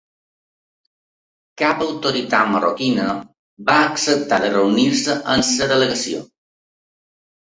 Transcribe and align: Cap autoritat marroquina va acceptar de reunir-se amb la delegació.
Cap 1.61 1.81
autoritat 1.87 2.49
marroquina 2.53 3.05
va 3.67 3.75
acceptar 3.89 4.39
de 4.45 4.49
reunir-se 4.55 5.17
amb 5.35 5.51
la 5.61 5.69
delegació. 5.73 6.23